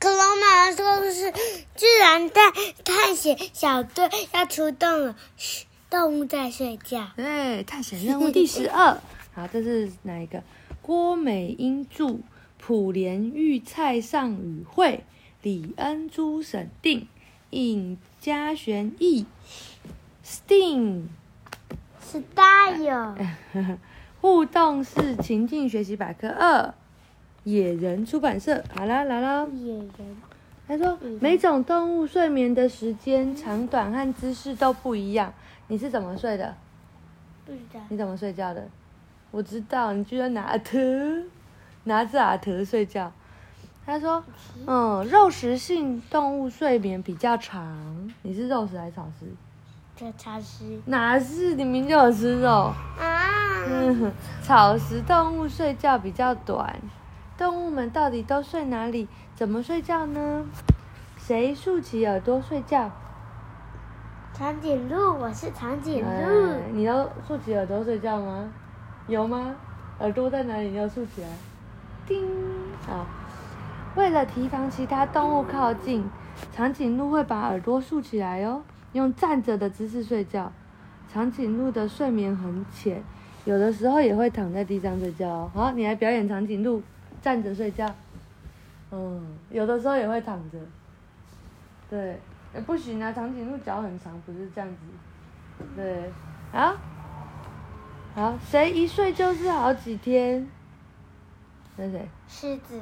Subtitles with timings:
[0.00, 1.32] 恐龙妈妈说的是
[1.74, 2.52] 自然探
[2.84, 7.08] 探险小队要出动了，嘘，动物在睡觉。
[7.16, 8.98] 对，探险任务第十二。
[9.34, 10.42] 好，这是哪一个？
[10.82, 12.18] 郭美英著，
[12.58, 15.04] 普莲玉、蔡尚宇绘，
[15.42, 17.08] 李恩珠审定，
[17.50, 19.26] 尹嘉璇译
[20.24, 21.04] ，Sting。
[22.06, 23.16] Style，
[24.20, 26.72] 互动式情境学习百科二，
[27.44, 28.62] 野人出版社。
[28.74, 29.46] 好啦，来啦。
[29.54, 29.88] 野人，
[30.66, 35.32] 他说，每种动物睡眠的时间长短和姿势都不一样。
[35.68, 36.54] 你是怎么睡的？
[37.46, 37.80] 不知道。
[37.88, 38.66] 你怎么睡觉的？
[39.30, 40.78] 我知道，你居然拿阿特，
[41.84, 43.12] 拿着阿特睡觉。
[43.84, 44.24] 他说，
[44.66, 48.10] 嗯，肉食性动物睡眠比较长。
[48.22, 49.26] 你是肉食还是草食？
[49.96, 51.54] 这草食哪是？
[51.54, 52.50] 你明明就有吃肉。
[52.50, 53.28] 啊，
[53.68, 54.10] 嗯，
[54.42, 56.74] 草食动物睡觉比较短。
[57.36, 59.08] 动物们到底都睡哪里？
[59.34, 60.46] 怎么睡觉呢？
[61.18, 62.88] 谁竖起耳朵睡觉？
[64.32, 66.60] 长颈鹿，我是长颈鹿哎。
[66.72, 68.52] 你要竖起耳朵睡觉吗？
[69.08, 69.56] 有吗？
[69.98, 70.68] 耳朵在哪里？
[70.68, 71.28] 你要竖起来。
[72.06, 72.24] 叮，
[72.86, 73.04] 好。
[73.96, 76.08] 为了提防其他动物靠近，
[76.52, 80.52] 长颈鹿会把耳朵竖起来哦，用站着的姿势睡觉。
[81.12, 83.02] 长颈鹿的睡眠很浅，
[83.44, 85.50] 有的时候也会躺在地上睡觉哦。
[85.52, 86.82] 好，你来表演长颈鹿
[87.24, 87.90] 站着睡觉。
[88.90, 90.58] 嗯，有的时候也会躺着。
[91.88, 92.20] 对，
[92.52, 95.64] 哎不行啊，长颈鹿脚很长，不是这样子。
[95.74, 96.12] 对，
[96.52, 96.76] 啊，
[98.14, 100.46] 好，谁一睡就是好几天？
[101.76, 102.06] 那谁？
[102.28, 102.78] 狮子，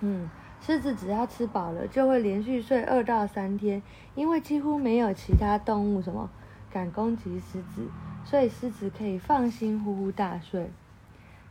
[0.00, 0.28] 嗯，
[0.60, 3.80] 狮子只要吃饱了，就会连续睡二到三天，
[4.16, 6.28] 因为几乎没有其他动物什么
[6.72, 7.86] 敢攻击狮子，
[8.24, 10.68] 所以狮子可以放心呼呼大睡。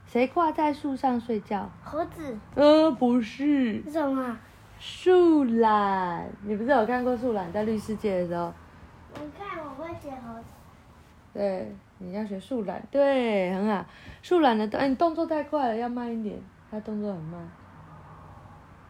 [0.06, 1.70] 谁挂在树上睡觉？
[1.84, 4.38] 猴子呃，不是，是什么？
[4.80, 6.28] 树懒。
[6.44, 8.53] 你不是有看过树懒在绿世界的时候？
[9.16, 10.45] 你看，我会写猴子。
[11.33, 13.86] 对，你要学树懒，对，很好。
[14.21, 16.39] 树懒的动，哎，你动作太快了，要慢一点，
[16.72, 17.49] 它动作很慢。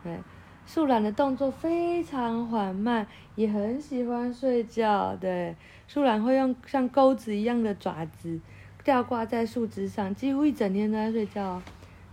[0.04, 0.20] 对，
[0.66, 5.16] 树懒的动作非常缓慢，也很喜欢睡觉。
[5.16, 5.56] 对，
[5.88, 8.40] 树懒会用像钩子一样的爪子
[8.86, 11.62] 吊挂在树枝上，几乎一整天都在睡觉哦。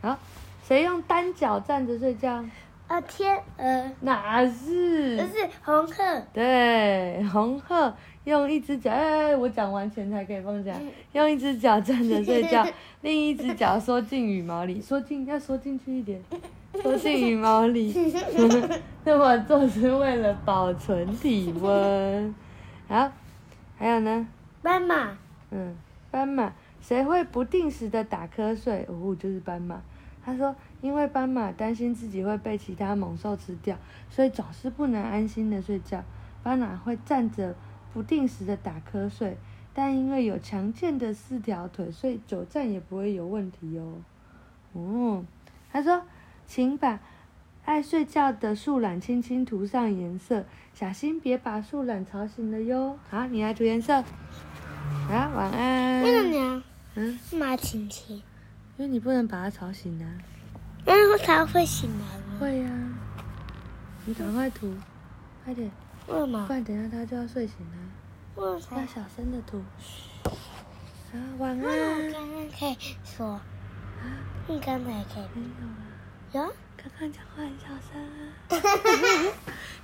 [0.00, 0.18] 好，
[0.66, 2.42] 谁用单脚站着睡觉？
[2.88, 5.18] 啊，天鹅，哪是？
[5.18, 6.22] 这是红鹤。
[6.32, 7.94] 对，红鹤
[8.24, 10.74] 用一只脚，哎，我讲完前才可以放下，
[11.12, 12.66] 用一只脚站着睡觉，
[13.02, 16.20] 另一只脚缩进羽毛里，缩进要缩进去一点，
[16.82, 17.94] 缩进羽毛里。
[19.04, 22.34] 那么做是为了保存体温。
[22.88, 23.10] 好，
[23.76, 24.26] 还有呢，
[24.62, 25.16] 斑马，
[25.50, 25.74] 嗯，
[26.12, 28.86] 斑马，谁会不定时的打瞌睡？
[28.88, 29.80] 哦，就是斑马。
[30.24, 33.76] 他说，因为斑马担心自己会被其他猛兽吃掉，
[34.08, 36.04] 所以总是不能安心的睡觉。
[36.44, 37.56] 斑马会站着
[37.92, 39.36] 不定时的打瞌睡，
[39.74, 43.94] 但因为有强健的四条腿，所以久站也不会有问题哦。
[44.74, 45.24] 哦，
[45.72, 46.02] 他说，
[46.46, 47.00] 请把
[47.64, 52.96] 爱睡觉的树懒轻轻涂上颜色，小心别把树懒吵醒了哟。
[53.08, 54.04] 好，你来涂颜色。
[55.08, 55.71] 好，晚安。
[56.94, 58.16] 嗯，马晴晴，
[58.76, 60.06] 因为你不能把他吵醒啊。
[60.84, 62.38] 然后它会醒来吗？
[62.40, 62.70] 会呀、
[64.04, 64.74] 你赶快涂，
[65.44, 65.70] 快点，
[66.08, 66.52] 为什么不？
[66.52, 68.42] 然等一下他就要睡醒了。
[68.42, 68.80] 为什么？
[68.80, 69.62] 要小声的涂。
[70.24, 72.12] 啊，晚那我安。
[72.12, 73.40] 刚刚可以说，
[74.48, 76.54] 你刚才可以没有啊，有？
[76.76, 78.12] 刚刚讲话很小声啊。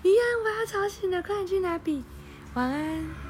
[0.02, 2.04] 一样，我要吵醒了，快点去拿笔。
[2.54, 3.27] 晚安。